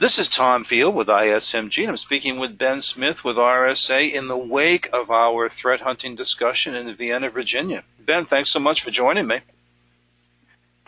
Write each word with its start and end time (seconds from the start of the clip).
This 0.00 0.18
is 0.18 0.28
Tom 0.28 0.64
Field 0.64 0.96
with 0.96 1.06
ISMG, 1.06 1.82
and 1.82 1.90
I'm 1.90 1.96
speaking 1.96 2.40
with 2.40 2.58
Ben 2.58 2.82
Smith 2.82 3.22
with 3.22 3.36
RSA 3.36 4.12
in 4.12 4.26
the 4.26 4.36
wake 4.36 4.88
of 4.92 5.08
our 5.08 5.48
threat 5.48 5.82
hunting 5.82 6.16
discussion 6.16 6.74
in 6.74 6.92
Vienna, 6.96 7.30
Virginia. 7.30 7.84
Ben, 8.00 8.24
thanks 8.24 8.50
so 8.50 8.58
much 8.58 8.82
for 8.82 8.90
joining 8.90 9.28
me. 9.28 9.42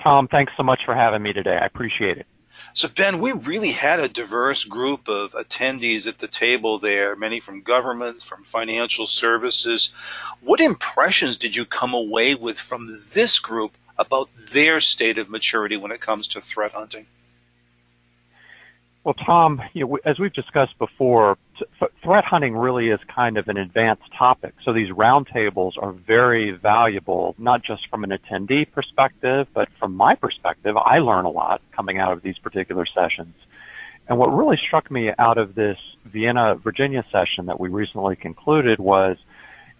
Tom, 0.02 0.26
thanks 0.26 0.54
so 0.56 0.64
much 0.64 0.80
for 0.84 0.96
having 0.96 1.22
me 1.22 1.32
today. 1.32 1.56
I 1.56 1.66
appreciate 1.66 2.18
it. 2.18 2.26
So, 2.72 2.88
Ben, 2.88 3.20
we 3.20 3.30
really 3.30 3.72
had 3.72 4.00
a 4.00 4.08
diverse 4.08 4.64
group 4.64 5.08
of 5.08 5.34
attendees 5.34 6.08
at 6.08 6.18
the 6.18 6.26
table 6.26 6.80
there, 6.80 7.14
many 7.14 7.38
from 7.38 7.62
governments, 7.62 8.24
from 8.24 8.42
financial 8.42 9.06
services. 9.06 9.92
What 10.40 10.60
impressions 10.60 11.36
did 11.36 11.54
you 11.54 11.64
come 11.64 11.94
away 11.94 12.34
with 12.34 12.58
from 12.58 12.98
this 13.14 13.38
group 13.38 13.76
about 13.96 14.30
their 14.52 14.80
state 14.80 15.16
of 15.16 15.30
maturity 15.30 15.76
when 15.76 15.92
it 15.92 16.00
comes 16.00 16.26
to 16.28 16.40
threat 16.40 16.72
hunting? 16.72 17.06
Well, 19.06 19.14
Tom, 19.14 19.62
you 19.72 19.86
know, 19.86 19.98
as 20.04 20.18
we've 20.18 20.32
discussed 20.32 20.76
before, 20.80 21.38
threat 22.02 22.24
hunting 22.24 22.56
really 22.56 22.88
is 22.88 22.98
kind 23.06 23.38
of 23.38 23.46
an 23.46 23.56
advanced 23.56 24.02
topic. 24.18 24.52
So 24.64 24.72
these 24.72 24.88
roundtables 24.88 25.74
are 25.80 25.92
very 25.92 26.50
valuable, 26.50 27.36
not 27.38 27.62
just 27.62 27.86
from 27.88 28.02
an 28.02 28.10
attendee 28.10 28.68
perspective, 28.68 29.46
but 29.54 29.68
from 29.78 29.94
my 29.94 30.16
perspective, 30.16 30.76
I 30.76 30.98
learn 30.98 31.24
a 31.24 31.30
lot 31.30 31.62
coming 31.70 32.00
out 32.00 32.14
of 32.14 32.22
these 32.22 32.36
particular 32.38 32.84
sessions. 32.84 33.36
And 34.08 34.18
what 34.18 34.36
really 34.36 34.56
struck 34.56 34.90
me 34.90 35.12
out 35.16 35.38
of 35.38 35.54
this 35.54 35.78
Vienna, 36.04 36.56
Virginia 36.56 37.04
session 37.12 37.46
that 37.46 37.60
we 37.60 37.68
recently 37.68 38.16
concluded 38.16 38.80
was, 38.80 39.18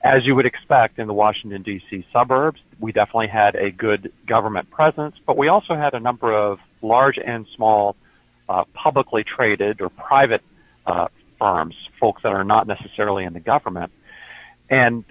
as 0.04 0.24
you 0.24 0.36
would 0.36 0.46
expect 0.46 1.00
in 1.00 1.08
the 1.08 1.14
Washington 1.14 1.64
DC 1.64 2.04
suburbs, 2.12 2.60
we 2.78 2.92
definitely 2.92 3.26
had 3.26 3.56
a 3.56 3.72
good 3.72 4.12
government 4.24 4.70
presence, 4.70 5.16
but 5.26 5.36
we 5.36 5.48
also 5.48 5.74
had 5.74 5.94
a 5.94 6.00
number 6.00 6.32
of 6.32 6.60
large 6.80 7.18
and 7.18 7.44
small 7.56 7.96
uh, 8.48 8.64
publicly 8.74 9.24
traded 9.24 9.80
or 9.80 9.88
private 9.88 10.42
uh, 10.86 11.08
firms, 11.38 11.74
folks 12.00 12.22
that 12.22 12.32
are 12.32 12.44
not 12.44 12.66
necessarily 12.66 13.24
in 13.24 13.32
the 13.32 13.40
government. 13.40 13.92
And 14.70 15.04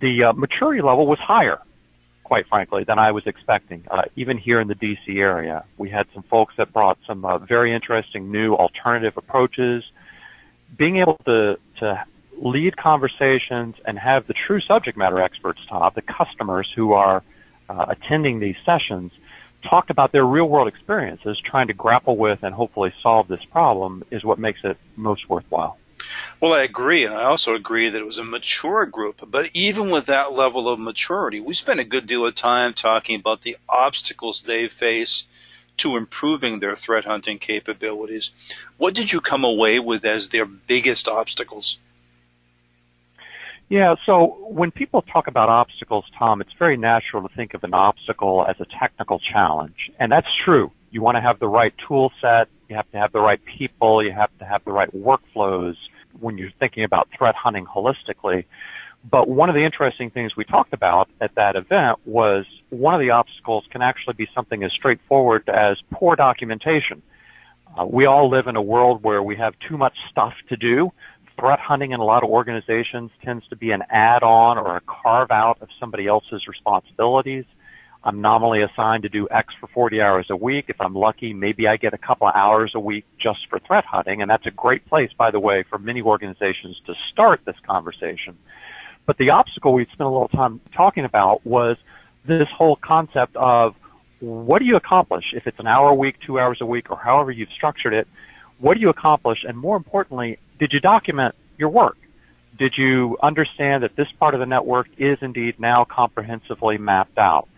the 0.00 0.24
uh, 0.24 0.32
maturity 0.32 0.82
level 0.82 1.06
was 1.06 1.18
higher, 1.18 1.58
quite 2.24 2.46
frankly, 2.48 2.84
than 2.84 2.98
I 2.98 3.12
was 3.12 3.26
expecting. 3.26 3.84
Uh, 3.90 4.02
even 4.16 4.38
here 4.38 4.60
in 4.60 4.68
the 4.68 4.74
DC 4.74 5.16
area, 5.16 5.64
we 5.78 5.90
had 5.90 6.06
some 6.14 6.22
folks 6.24 6.54
that 6.58 6.72
brought 6.72 6.98
some 7.06 7.24
uh, 7.24 7.38
very 7.38 7.74
interesting 7.74 8.30
new 8.30 8.54
alternative 8.54 9.14
approaches. 9.16 9.84
Being 10.76 10.98
able 10.98 11.18
to, 11.26 11.58
to 11.80 12.04
lead 12.40 12.76
conversations 12.76 13.74
and 13.84 13.98
have 13.98 14.26
the 14.26 14.34
true 14.46 14.60
subject 14.60 14.96
matter 14.96 15.20
experts, 15.20 15.60
Tom, 15.68 15.90
the 15.94 16.02
customers 16.02 16.68
who 16.74 16.92
are 16.92 17.22
uh, 17.68 17.86
attending 17.88 18.40
these 18.40 18.56
sessions, 18.64 19.12
talked 19.62 19.90
about 19.90 20.12
their 20.12 20.24
real 20.24 20.48
world 20.48 20.68
experiences 20.68 21.40
trying 21.44 21.68
to 21.68 21.74
grapple 21.74 22.16
with 22.16 22.42
and 22.42 22.54
hopefully 22.54 22.92
solve 23.02 23.28
this 23.28 23.44
problem 23.50 24.04
is 24.10 24.24
what 24.24 24.38
makes 24.38 24.60
it 24.64 24.76
most 24.96 25.28
worthwhile. 25.28 25.78
Well, 26.40 26.52
I 26.52 26.62
agree, 26.62 27.04
and 27.04 27.14
I 27.14 27.22
also 27.24 27.54
agree 27.54 27.88
that 27.88 28.00
it 28.00 28.04
was 28.04 28.18
a 28.18 28.24
mature 28.24 28.84
group. 28.86 29.30
But 29.30 29.50
even 29.54 29.90
with 29.90 30.06
that 30.06 30.32
level 30.32 30.68
of 30.68 30.80
maturity, 30.80 31.40
we 31.40 31.54
spent 31.54 31.80
a 31.80 31.84
good 31.84 32.06
deal 32.06 32.26
of 32.26 32.34
time 32.34 32.74
talking 32.74 33.18
about 33.18 33.42
the 33.42 33.56
obstacles 33.68 34.42
they 34.42 34.68
face 34.68 35.28
to 35.78 35.96
improving 35.96 36.60
their 36.60 36.74
threat 36.74 37.04
hunting 37.04 37.38
capabilities. 37.38 38.30
What 38.76 38.94
did 38.94 39.12
you 39.12 39.20
come 39.20 39.44
away 39.44 39.78
with 39.78 40.04
as 40.04 40.28
their 40.28 40.44
biggest 40.44 41.08
obstacles? 41.08 41.78
Yeah, 43.72 43.94
so 44.04 44.36
when 44.50 44.70
people 44.70 45.00
talk 45.00 45.28
about 45.28 45.48
obstacles, 45.48 46.04
Tom, 46.18 46.42
it's 46.42 46.52
very 46.58 46.76
natural 46.76 47.26
to 47.26 47.34
think 47.34 47.54
of 47.54 47.64
an 47.64 47.72
obstacle 47.72 48.44
as 48.46 48.56
a 48.60 48.66
technical 48.78 49.18
challenge. 49.18 49.90
And 49.98 50.12
that's 50.12 50.26
true. 50.44 50.70
You 50.90 51.00
want 51.00 51.16
to 51.16 51.22
have 51.22 51.38
the 51.38 51.48
right 51.48 51.72
tool 51.88 52.12
set, 52.20 52.48
you 52.68 52.76
have 52.76 52.90
to 52.90 52.98
have 52.98 53.12
the 53.12 53.20
right 53.20 53.40
people, 53.56 54.04
you 54.04 54.12
have 54.12 54.28
to 54.40 54.44
have 54.44 54.62
the 54.66 54.72
right 54.72 54.94
workflows 54.94 55.76
when 56.20 56.36
you're 56.36 56.50
thinking 56.60 56.84
about 56.84 57.08
threat 57.16 57.34
hunting 57.34 57.64
holistically. 57.64 58.44
But 59.10 59.30
one 59.30 59.48
of 59.48 59.54
the 59.54 59.64
interesting 59.64 60.10
things 60.10 60.36
we 60.36 60.44
talked 60.44 60.74
about 60.74 61.08
at 61.22 61.34
that 61.36 61.56
event 61.56 61.98
was 62.04 62.44
one 62.68 62.92
of 62.92 63.00
the 63.00 63.08
obstacles 63.08 63.64
can 63.70 63.80
actually 63.80 64.16
be 64.18 64.28
something 64.34 64.62
as 64.62 64.72
straightforward 64.72 65.48
as 65.48 65.78
poor 65.90 66.14
documentation. 66.14 67.00
Uh, 67.74 67.86
we 67.86 68.04
all 68.04 68.28
live 68.28 68.48
in 68.48 68.56
a 68.56 68.60
world 68.60 69.02
where 69.02 69.22
we 69.22 69.34
have 69.36 69.54
too 69.66 69.78
much 69.78 69.96
stuff 70.10 70.34
to 70.50 70.56
do 70.58 70.92
threat 71.38 71.58
hunting 71.58 71.92
in 71.92 72.00
a 72.00 72.04
lot 72.04 72.22
of 72.22 72.30
organizations 72.30 73.10
tends 73.24 73.46
to 73.48 73.56
be 73.56 73.70
an 73.70 73.82
add-on 73.90 74.58
or 74.58 74.76
a 74.76 74.80
carve-out 74.86 75.58
of 75.60 75.68
somebody 75.78 76.06
else's 76.06 76.46
responsibilities. 76.48 77.44
I'm 78.04 78.20
nominally 78.20 78.62
assigned 78.62 79.04
to 79.04 79.08
do 79.08 79.28
X 79.30 79.54
for 79.60 79.68
40 79.68 80.00
hours 80.00 80.26
a 80.30 80.36
week. 80.36 80.66
If 80.68 80.80
I'm 80.80 80.94
lucky, 80.94 81.32
maybe 81.32 81.68
I 81.68 81.76
get 81.76 81.94
a 81.94 81.98
couple 81.98 82.26
of 82.26 82.34
hours 82.34 82.72
a 82.74 82.80
week 82.80 83.04
just 83.20 83.40
for 83.48 83.60
threat 83.60 83.84
hunting, 83.84 84.22
and 84.22 84.30
that's 84.30 84.46
a 84.46 84.50
great 84.50 84.86
place, 84.88 85.10
by 85.16 85.30
the 85.30 85.38
way, 85.38 85.64
for 85.68 85.78
many 85.78 86.02
organizations 86.02 86.80
to 86.86 86.94
start 87.12 87.40
this 87.46 87.54
conversation. 87.64 88.36
But 89.06 89.18
the 89.18 89.30
obstacle 89.30 89.72
we 89.72 89.84
spent 89.86 90.00
a 90.00 90.08
little 90.08 90.28
time 90.28 90.60
talking 90.76 91.04
about 91.04 91.46
was 91.46 91.76
this 92.26 92.48
whole 92.56 92.76
concept 92.82 93.36
of 93.36 93.74
what 94.20 94.60
do 94.60 94.64
you 94.64 94.76
accomplish 94.76 95.24
if 95.32 95.46
it's 95.46 95.58
an 95.58 95.66
hour 95.66 95.90
a 95.90 95.94
week, 95.94 96.16
two 96.24 96.38
hours 96.38 96.58
a 96.60 96.66
week, 96.66 96.90
or 96.90 96.96
however 96.96 97.30
you've 97.30 97.48
structured 97.56 97.94
it? 97.94 98.06
What 98.58 98.74
do 98.74 98.80
you 98.80 98.88
accomplish? 98.88 99.38
And 99.46 99.58
more 99.58 99.76
importantly, 99.76 100.38
did 100.62 100.72
you 100.72 100.78
document 100.78 101.34
your 101.58 101.70
work? 101.70 101.96
Did 102.56 102.74
you 102.78 103.18
understand 103.20 103.82
that 103.82 103.96
this 103.96 104.06
part 104.20 104.34
of 104.34 104.38
the 104.38 104.46
network 104.46 104.86
is 104.96 105.18
indeed 105.20 105.58
now 105.58 105.84
comprehensively 105.84 106.78
mapped 106.78 107.18
out? 107.18 107.48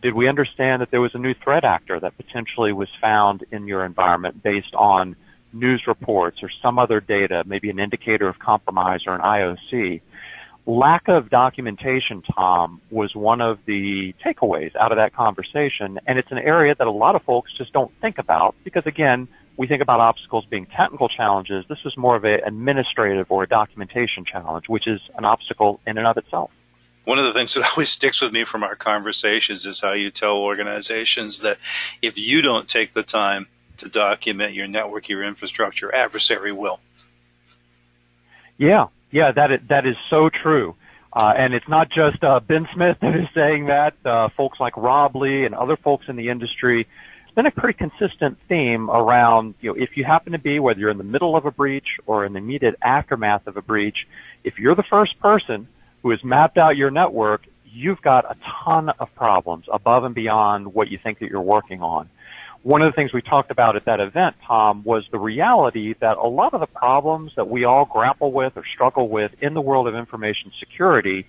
Did 0.00 0.14
we 0.14 0.30
understand 0.30 0.80
that 0.80 0.90
there 0.90 1.02
was 1.02 1.14
a 1.14 1.18
new 1.18 1.34
threat 1.34 1.62
actor 1.62 2.00
that 2.00 2.16
potentially 2.16 2.72
was 2.72 2.88
found 3.02 3.44
in 3.52 3.66
your 3.66 3.84
environment 3.84 4.42
based 4.42 4.74
on 4.74 5.14
news 5.52 5.82
reports 5.86 6.38
or 6.42 6.48
some 6.62 6.78
other 6.78 7.00
data, 7.00 7.44
maybe 7.44 7.68
an 7.68 7.78
indicator 7.78 8.28
of 8.28 8.38
compromise 8.38 9.00
or 9.06 9.14
an 9.14 9.20
IOC? 9.20 10.00
Lack 10.66 11.08
of 11.08 11.28
documentation, 11.28 12.22
Tom, 12.34 12.80
was 12.90 13.14
one 13.14 13.42
of 13.42 13.58
the 13.66 14.14
takeaways 14.24 14.74
out 14.76 14.92
of 14.92 14.96
that 14.96 15.14
conversation, 15.14 16.00
and 16.06 16.18
it's 16.18 16.30
an 16.30 16.38
area 16.38 16.74
that 16.74 16.86
a 16.86 16.90
lot 16.90 17.14
of 17.14 17.22
folks 17.22 17.52
just 17.58 17.72
don't 17.74 17.92
think 18.00 18.16
about 18.16 18.54
because, 18.64 18.86
again, 18.86 19.28
we 19.58 19.66
think 19.66 19.82
about 19.82 20.00
obstacles 20.00 20.46
being 20.46 20.66
technical 20.66 21.10
challenges. 21.10 21.66
This 21.68 21.78
is 21.84 21.96
more 21.98 22.16
of 22.16 22.24
an 22.24 22.40
administrative 22.46 23.30
or 23.30 23.42
a 23.42 23.46
documentation 23.46 24.24
challenge, 24.24 24.64
which 24.68 24.86
is 24.86 25.00
an 25.18 25.26
obstacle 25.26 25.80
in 25.86 25.98
and 25.98 26.06
of 26.06 26.16
itself. 26.16 26.50
One 27.04 27.18
of 27.18 27.26
the 27.26 27.34
things 27.34 27.52
that 27.54 27.70
always 27.76 27.90
sticks 27.90 28.22
with 28.22 28.32
me 28.32 28.44
from 28.44 28.62
our 28.64 28.74
conversations 28.74 29.66
is 29.66 29.80
how 29.80 29.92
you 29.92 30.10
tell 30.10 30.38
organizations 30.38 31.40
that 31.40 31.58
if 32.00 32.18
you 32.18 32.40
don't 32.40 32.68
take 32.68 32.94
the 32.94 33.02
time 33.02 33.48
to 33.76 33.88
document 33.88 34.54
your 34.54 34.66
network, 34.66 35.10
your 35.10 35.22
infrastructure, 35.22 35.94
adversary 35.94 36.52
will. 36.52 36.80
Yeah, 38.56 38.86
yeah, 39.14 39.30
that 39.30 39.52
is, 39.52 39.60
that 39.68 39.86
is 39.86 39.94
so 40.10 40.28
true. 40.28 40.74
Uh, 41.12 41.32
and 41.38 41.54
it's 41.54 41.68
not 41.68 41.88
just 41.88 42.22
uh, 42.24 42.40
Ben 42.40 42.66
Smith 42.74 42.96
that 43.00 43.14
is 43.14 43.28
saying 43.32 43.66
that. 43.66 43.94
Uh, 44.04 44.28
folks 44.36 44.58
like 44.58 44.76
Rob 44.76 45.14
Lee 45.14 45.44
and 45.44 45.54
other 45.54 45.76
folks 45.76 46.06
in 46.08 46.16
the 46.16 46.28
industry 46.28 46.80
It's 46.80 47.34
been 47.36 47.46
a 47.46 47.52
pretty 47.52 47.78
consistent 47.78 48.36
theme 48.48 48.90
around, 48.90 49.54
you 49.60 49.70
know, 49.70 49.80
if 49.80 49.96
you 49.96 50.04
happen 50.04 50.32
to 50.32 50.38
be, 50.38 50.58
whether 50.58 50.80
you're 50.80 50.90
in 50.90 50.98
the 50.98 51.04
middle 51.04 51.36
of 51.36 51.46
a 51.46 51.52
breach 51.52 51.86
or 52.06 52.26
in 52.26 52.32
the 52.32 52.40
immediate 52.40 52.74
aftermath 52.82 53.46
of 53.46 53.56
a 53.56 53.62
breach, 53.62 53.98
if 54.42 54.58
you're 54.58 54.74
the 54.74 54.84
first 54.90 55.18
person 55.20 55.68
who 56.02 56.10
has 56.10 56.18
mapped 56.24 56.58
out 56.58 56.76
your 56.76 56.90
network, 56.90 57.42
you've 57.64 58.02
got 58.02 58.24
a 58.24 58.36
ton 58.64 58.90
of 58.98 59.14
problems 59.14 59.66
above 59.72 60.02
and 60.02 60.14
beyond 60.14 60.74
what 60.74 60.88
you 60.90 60.98
think 61.00 61.20
that 61.20 61.30
you're 61.30 61.40
working 61.40 61.82
on. 61.82 62.10
One 62.64 62.82
of 62.82 62.92
the 62.92 62.96
things 62.96 63.12
we 63.12 63.22
talked 63.22 63.52
about 63.52 63.76
at 63.76 63.84
that 63.84 64.00
event, 64.00 64.34
Tom, 64.44 64.82
was 64.84 65.04
the 65.12 65.18
reality 65.18 65.94
that 66.00 66.16
a 66.16 66.26
lot 66.26 66.52
of 66.52 66.60
the 66.60 66.66
problems 66.66 67.30
that 67.36 67.48
we 67.48 67.64
all 67.64 67.84
grapple 67.84 68.32
with 68.32 68.56
or 68.56 68.64
struggle 68.74 69.08
with 69.08 69.32
in 69.40 69.54
the 69.54 69.60
world 69.60 69.86
of 69.86 69.94
information 69.94 70.50
security 70.58 71.26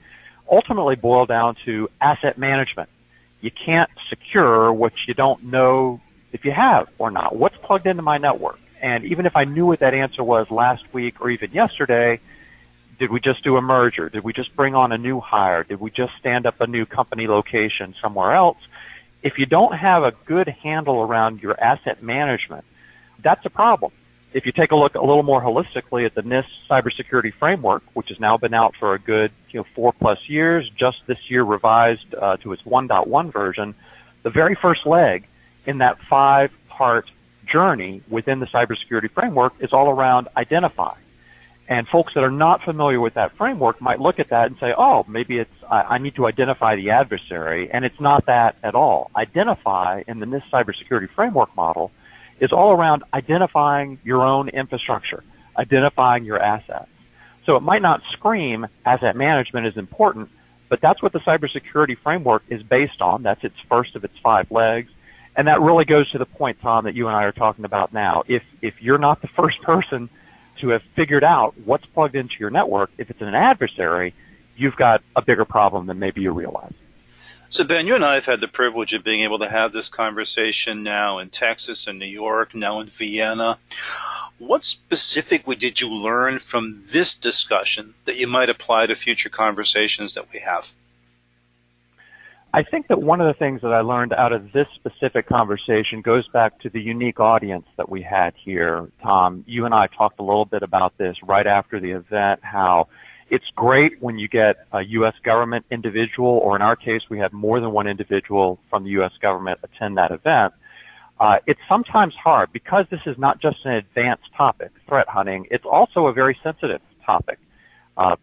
ultimately 0.52 0.96
boil 0.96 1.28
down 1.28 1.56
to 1.66 1.88
asset 2.02 2.38
management 2.38 2.90
you 3.46 3.52
can't 3.52 3.92
secure 4.10 4.74
what 4.74 4.92
you 5.08 5.14
don't 5.14 5.44
know 5.44 6.02
if 6.34 6.44
you 6.44 6.52
have 6.52 6.88
or 6.98 7.12
not. 7.12 7.36
What's 7.36 7.56
plugged 7.58 7.86
into 7.86 8.02
my 8.02 8.18
network? 8.18 8.60
And 8.82 9.06
even 9.06 9.28
if 9.28 9.36
I 9.36 9.44
knew 9.46 9.68
what 9.68 9.82
that 9.82 9.94
answer 9.94 10.24
was 10.24 10.50
last 10.50 10.84
week 10.94 11.22
or 11.22 11.30
even 11.30 11.52
yesterday, 11.52 12.20
did 12.98 13.12
we 13.12 13.20
just 13.20 13.44
do 13.44 13.56
a 13.58 13.62
merger? 13.62 14.10
Did 14.10 14.24
we 14.24 14.34
just 14.34 14.56
bring 14.56 14.74
on 14.74 14.92
a 14.92 14.98
new 14.98 15.20
hire? 15.20 15.64
Did 15.64 15.80
we 15.80 15.92
just 15.92 16.14
stand 16.20 16.48
up 16.48 16.60
a 16.60 16.66
new 16.66 16.88
company 16.88 17.28
location 17.28 17.94
somewhere 18.02 18.34
else? 18.34 18.58
If 19.26 19.38
you 19.38 19.46
don't 19.46 19.76
have 19.76 20.04
a 20.04 20.14
good 20.26 20.48
handle 20.48 21.02
around 21.02 21.42
your 21.42 21.62
asset 21.62 22.02
management, 22.02 22.64
that's 23.22 23.46
a 23.46 23.50
problem 23.50 23.92
if 24.36 24.46
you 24.46 24.52
take 24.52 24.72
a 24.72 24.76
look 24.76 24.96
a 24.96 25.00
little 25.00 25.24
more 25.24 25.42
holistically 25.42 26.06
at 26.06 26.14
the 26.14 26.22
NIST 26.22 26.50
cybersecurity 26.70 27.34
framework, 27.40 27.84
which 27.94 28.10
has 28.10 28.20
now 28.20 28.36
been 28.36 28.54
out 28.54 28.76
for 28.78 28.94
a 28.94 29.00
good 29.00 29.32
you 29.50 29.62
know 29.62 29.66
four 29.74 29.94
plus 29.94 30.20
years, 30.28 30.70
just 30.78 30.98
this 31.08 31.18
year 31.30 31.42
revised 31.42 32.14
uh, 32.14 32.36
to 32.38 32.52
its 32.52 32.62
1.1 32.64 33.32
version, 33.32 33.74
the 34.24 34.30
very 34.30 34.54
first 34.62 34.86
leg 34.86 35.26
in 35.66 35.78
that 35.78 35.98
five 36.10 36.52
part 36.68 37.10
journey 37.48 38.02
within 38.10 38.42
the 38.42 38.46
cybersecurity 38.48 39.10
framework 39.10 39.54
is 39.62 39.72
all 39.72 39.90
around 39.90 40.28
identify. 40.36 40.96
And 41.68 41.88
folks 41.88 42.14
that 42.14 42.24
are 42.24 42.32
not 42.32 42.62
familiar 42.64 43.00
with 43.00 43.16
that 43.16 43.36
framework 43.38 43.82
might 43.82 44.00
look 44.00 44.20
at 44.20 44.30
that 44.30 44.48
and 44.48 44.56
say, 44.60 44.68
oh, 44.78 45.04
maybe 45.08 45.40
it's, 45.40 45.50
I, 45.70 45.82
I 45.82 45.98
need 45.98 46.16
to 46.16 46.28
identify 46.28 46.76
the 46.76 46.92
adversary. 46.92 47.70
And 47.74 47.84
it's 47.84 48.00
not 48.00 48.28
that 48.28 48.56
at 48.64 48.76
all. 48.76 49.10
Identify 49.16 50.04
in 50.08 50.20
the 50.20 50.28
NIST 50.28 50.44
cybersecurity 50.54 51.08
framework 51.16 51.56
model 51.56 51.92
is 52.40 52.52
all 52.52 52.72
around 52.72 53.04
identifying 53.14 53.98
your 54.04 54.22
own 54.22 54.50
infrastructure, 54.50 55.24
identifying 55.58 56.24
your 56.24 56.40
assets. 56.40 56.90
So 57.46 57.56
it 57.56 57.62
might 57.62 57.82
not 57.82 58.02
scream 58.14 58.68
asset 58.86 59.16
management 59.16 59.66
is 59.66 59.78
important, 59.78 60.30
but 60.70 60.80
that's 60.82 61.02
what 61.02 61.14
the 61.14 61.20
cybersecurity 61.20 61.98
framework 62.04 62.44
is 62.50 62.62
based 62.64 63.02
on. 63.02 63.24
That's 63.24 63.44
its 63.44 63.56
first 63.70 63.96
of 63.96 64.04
its 64.04 64.14
five 64.22 64.52
legs. 64.52 64.90
And 65.36 65.48
that 65.48 65.62
really 65.62 65.86
goes 65.86 66.10
to 66.12 66.18
the 66.18 66.26
point, 66.26 66.58
Tom, 66.62 66.86
that 66.86 66.96
you 66.96 67.08
and 67.08 67.16
I 67.16 67.24
are 67.24 67.32
talking 67.32 67.66
about 67.66 67.94
now. 67.94 68.24
If, 68.28 68.44
if 68.62 68.76
you're 68.80 68.98
not 68.98 69.22
the 69.22 69.28
first 69.36 69.62
person 69.64 70.10
to 70.62 70.70
have 70.70 70.82
figured 70.96 71.24
out 71.24 71.56
what's 71.66 71.86
plugged 71.86 72.16
into 72.16 72.36
your 72.40 72.50
network, 72.50 72.90
if 72.98 73.10
it's 73.10 73.22
an 73.22 73.36
adversary, 73.36 74.14
you've 74.56 74.76
got 74.76 75.02
a 75.16 75.22
bigger 75.22 75.46
problem 75.46 75.88
than 75.88 76.00
maybe 76.00 76.22
you 76.22 76.32
realize. 76.32 76.74
So, 77.50 77.64
Ben, 77.64 77.88
you 77.88 77.96
and 77.96 78.04
I 78.04 78.16
have 78.16 78.26
had 78.26 78.42
the 78.42 78.48
privilege 78.48 78.94
of 78.94 79.04
being 79.04 79.22
able 79.22 79.40
to 79.40 79.50
have 79.50 79.72
this 79.72 79.88
conversation 79.88 80.84
now 80.84 81.20
in 81.20 81.30
Texas 81.30 81.88
and 81.88 82.00
New 82.00 82.06
York, 82.06 82.56
now 82.56 82.80
in 82.80 82.88
Vienna. 82.88 83.60
What 84.38 84.66
specifically 84.66 85.56
did 85.56 85.80
you 85.80 85.90
learn 85.90 86.40
from 86.40 86.82
this 86.92 87.14
discussion 87.16 87.94
that 88.06 88.18
you 88.18 88.28
might 88.28 88.50
apply 88.50 88.88
to 88.88 88.96
future 88.96 89.30
conversations 89.30 90.16
that 90.16 90.34
we 90.34 90.40
have? 90.40 90.74
I 92.56 92.64
think 92.64 92.88
that 92.88 93.02
one 93.02 93.20
of 93.20 93.28
the 93.28 93.38
things 93.38 93.60
that 93.64 93.74
I 93.74 93.82
learned 93.82 94.14
out 94.14 94.32
of 94.32 94.54
this 94.54 94.66
specific 94.76 95.28
conversation 95.28 96.02
goes 96.02 96.26
back 96.30 96.58
to 96.62 96.70
the 96.70 96.80
unique 96.80 97.20
audience 97.20 97.66
that 97.76 97.90
we 97.90 98.02
had 98.02 98.34
here. 98.46 98.88
Tom, 99.04 99.44
you 99.46 99.66
and 99.66 99.74
I 99.74 99.88
talked 99.88 100.22
a 100.22 100.24
little 100.24 100.46
bit 100.46 100.64
about 100.64 100.98
this 100.98 101.18
right 101.22 101.46
after 101.46 101.82
the 101.82 101.92
event, 101.92 102.40
how 102.44 102.88
it's 103.30 103.44
great 103.58 104.02
when 104.02 104.18
you 104.18 104.30
get 104.30 104.56
a 104.72 104.82
U.S. 104.84 105.16
government 105.26 105.66
individual, 105.70 106.30
or 106.30 106.56
in 106.56 106.62
our 106.62 106.78
case, 106.78 107.02
we 107.10 107.20
had 107.20 107.34
more 107.34 107.60
than 107.60 107.72
one 107.72 107.88
individual 107.88 108.58
from 108.70 108.86
the 108.86 108.92
U.S. 108.92 109.12
government 109.22 109.60
attend 109.62 109.98
that 109.98 110.12
event. 110.12 110.54
Uh, 111.20 111.36
it's 111.48 111.60
sometimes 111.68 112.14
hard 112.24 112.54
because 112.54 112.86
this 112.90 113.02
is 113.06 113.18
not 113.18 113.42
just 113.42 113.58
an 113.66 113.74
advanced 113.74 114.30
topic, 114.38 114.72
threat 114.88 115.10
hunting. 115.10 115.46
It's 115.52 115.66
also 115.70 116.08
a 116.08 116.14
very 116.14 116.38
sensitive 116.42 116.80
topic. 117.06 117.38
Uh, 117.98 118.16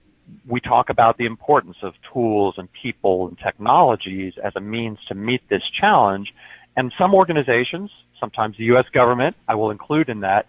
we 0.49 0.61
talk 0.61 0.91
about 0.91 1.19
the 1.19 1.27
importance 1.27 1.77
of 1.83 1.95
tools 2.13 2.55
and 2.59 2.69
people 2.83 3.29
and 3.29 3.39
technologies 3.39 4.35
as 4.43 4.53
a 4.57 4.61
means 4.61 4.99
to 5.09 5.15
meet 5.15 5.43
this 5.49 5.63
challenge. 5.81 6.33
And 6.77 6.93
some 6.99 7.15
organizations, 7.15 7.91
sometimes 8.19 8.57
the 8.57 8.65
U.S. 8.65 8.87
government, 8.93 9.37
I 9.49 9.55
will 9.55 9.71
include 9.71 10.09
in 10.09 10.21
that, 10.21 10.47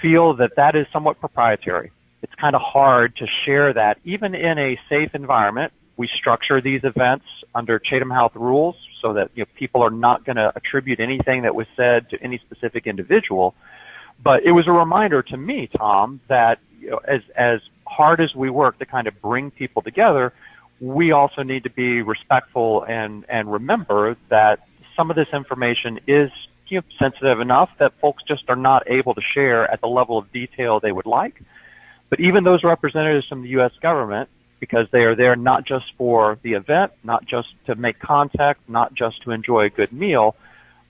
feel 0.00 0.34
that 0.36 0.52
that 0.56 0.76
is 0.76 0.86
somewhat 0.92 1.20
proprietary. 1.20 1.90
It's 2.22 2.34
kind 2.40 2.54
of 2.54 2.62
hard 2.62 3.16
to 3.16 3.26
share 3.44 3.72
that 3.74 3.98
even 4.04 4.34
in 4.34 4.58
a 4.58 4.78
safe 4.88 5.10
environment. 5.14 5.72
We 5.96 6.08
structure 6.18 6.60
these 6.60 6.80
events 6.82 7.26
under 7.54 7.78
Chatham 7.78 8.10
House 8.10 8.32
rules 8.34 8.74
so 9.00 9.12
that 9.12 9.30
you 9.34 9.42
know, 9.42 9.46
people 9.56 9.82
are 9.82 9.90
not 9.90 10.24
going 10.24 10.36
to 10.36 10.52
attribute 10.56 10.98
anything 10.98 11.42
that 11.42 11.54
was 11.54 11.66
said 11.76 12.10
to 12.10 12.20
any 12.20 12.38
specific 12.38 12.86
individual. 12.86 13.54
But 14.22 14.42
it 14.44 14.52
was 14.52 14.66
a 14.66 14.72
reminder 14.72 15.22
to 15.22 15.36
me, 15.36 15.68
Tom, 15.76 16.20
that 16.28 16.58
you 16.80 16.90
know, 16.90 17.00
as 17.06 17.20
as 17.36 17.60
hard 17.96 18.20
as 18.20 18.34
we 18.34 18.50
work 18.50 18.78
to 18.78 18.86
kind 18.86 19.06
of 19.06 19.20
bring 19.20 19.50
people 19.50 19.82
together, 19.82 20.32
we 20.80 21.12
also 21.12 21.42
need 21.42 21.64
to 21.64 21.70
be 21.70 22.02
respectful 22.02 22.84
and 22.88 23.24
and 23.28 23.52
remember 23.52 24.16
that 24.28 24.60
some 24.96 25.10
of 25.10 25.16
this 25.16 25.28
information 25.32 26.00
is 26.06 26.30
you 26.68 26.78
know, 26.78 26.84
sensitive 26.98 27.40
enough 27.40 27.70
that 27.78 27.92
folks 28.00 28.22
just 28.26 28.44
are 28.48 28.56
not 28.56 28.88
able 28.88 29.14
to 29.14 29.20
share 29.34 29.70
at 29.70 29.80
the 29.80 29.86
level 29.86 30.18
of 30.18 30.30
detail 30.32 30.80
they 30.80 30.92
would 30.92 31.06
like. 31.06 31.40
But 32.10 32.20
even 32.20 32.44
those 32.44 32.62
representatives 32.64 33.26
from 33.26 33.42
the 33.42 33.48
U.S. 33.50 33.72
government 33.82 34.28
because 34.60 34.86
they 34.92 35.00
are 35.00 35.14
there 35.14 35.36
not 35.36 35.66
just 35.66 35.84
for 35.98 36.38
the 36.42 36.54
event, 36.54 36.92
not 37.02 37.26
just 37.26 37.48
to 37.66 37.74
make 37.74 37.98
contact, 37.98 38.60
not 38.68 38.94
just 38.94 39.22
to 39.22 39.30
enjoy 39.30 39.66
a 39.66 39.70
good 39.70 39.92
meal. 39.92 40.36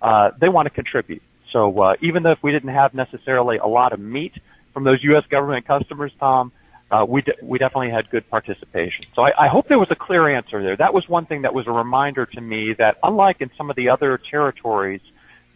Uh, 0.01 0.31
they 0.41 0.49
want 0.49 0.67
to 0.67 0.71
contribute. 0.71 1.23
So 1.53 1.81
uh, 1.81 1.95
even 2.01 2.23
though 2.23 2.33
if 2.33 2.43
we 2.43 2.53
didn't 2.53 2.75
have 2.75 2.95
necessarily 2.95 3.57
a 3.59 3.67
lot 3.67 3.93
of 3.93 3.99
meat 3.99 4.33
from 4.73 4.85
those 4.85 5.03
U.S. 5.03 5.25
government 5.29 5.67
customers, 5.67 6.13
Tom, 6.21 6.53
uh, 6.95 7.05
we 7.05 7.23
de- 7.23 7.35
we 7.43 7.59
definitely 7.59 7.91
had 7.91 8.09
good 8.11 8.29
participation. 8.31 9.05
So 9.17 9.23
I, 9.23 9.47
I 9.47 9.49
hope 9.49 9.67
there 9.69 9.81
was 9.81 9.91
a 9.91 9.97
clear 9.97 10.29
answer 10.29 10.63
there. 10.63 10.77
That 10.77 10.95
was 10.95 11.09
one 11.09 11.27
thing 11.27 11.43
that 11.43 11.53
was 11.53 11.67
a 11.67 11.73
reminder 11.73 12.25
to 12.27 12.41
me 12.41 12.75
that 12.75 12.99
unlike 13.03 13.41
in 13.41 13.51
some 13.57 13.69
of 13.69 13.75
the 13.75 13.89
other 13.89 14.19
territories, 14.31 15.01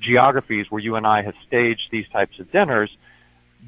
geographies 0.01 0.67
where 0.71 0.81
you 0.81 0.97
and 0.97 1.07
I 1.07 1.23
have 1.23 1.35
staged 1.47 1.89
these 1.93 2.09
types 2.09 2.41
of 2.41 2.51
dinners, 2.51 2.91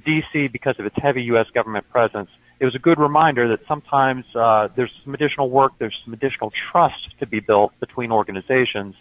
DC, 0.05 0.50
because 0.50 0.81
of 0.81 0.87
its 0.87 0.96
heavy 0.99 1.22
U.S. 1.34 1.46
government 1.55 1.88
presence, 1.90 2.31
it 2.58 2.64
was 2.64 2.75
a 2.75 2.81
good 2.81 2.99
reminder 2.99 3.49
that 3.49 3.61
sometimes 3.69 4.25
uh, 4.34 4.69
there's 4.75 4.93
some 5.05 5.14
additional 5.14 5.49
work, 5.49 5.73
there's 5.78 5.99
some 6.05 6.12
additional 6.12 6.52
trust 6.73 7.19
to 7.20 7.26
be 7.26 7.38
built 7.38 7.73
between 7.78 8.11
organizations 8.11 8.96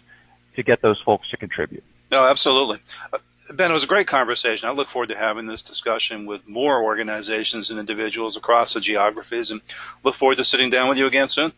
to 0.54 0.62
get 0.62 0.80
those 0.80 1.00
folks 1.04 1.28
to 1.30 1.36
contribute. 1.36 1.84
No, 2.10 2.24
absolutely. 2.24 2.78
Uh, 3.12 3.18
ben, 3.52 3.70
it 3.70 3.74
was 3.74 3.84
a 3.84 3.88
great 3.88 4.06
conversation. 4.06 4.68
I 4.68 4.72
look 4.72 4.88
forward 4.88 5.08
to 5.10 5.16
having 5.16 5.46
this 5.46 5.62
discussion 5.62 6.26
with 6.26 6.48
more 6.48 6.82
organizations 6.82 7.70
and 7.70 7.78
individuals 7.78 8.36
across 8.36 8.74
the 8.74 8.80
geographies 8.80 9.50
and 9.50 9.60
look 10.02 10.14
forward 10.14 10.36
to 10.36 10.44
sitting 10.44 10.70
down 10.70 10.88
with 10.88 10.98
you 10.98 11.06
again 11.06 11.28
soon. 11.28 11.52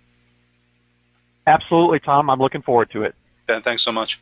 Absolutely, 1.46 2.00
Tom. 2.00 2.30
I'm 2.30 2.38
looking 2.38 2.62
forward 2.62 2.90
to 2.92 3.02
it. 3.02 3.14
Ben, 3.46 3.62
thanks 3.62 3.82
so 3.82 3.92
much. 3.92 4.20